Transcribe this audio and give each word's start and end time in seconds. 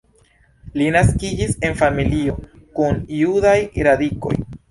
Li 0.79 0.87
naskiĝis 0.95 1.51
en 1.67 1.75
familio 1.83 2.39
kun 2.79 2.99
judaj 3.21 3.55
radikoj. 3.89 4.35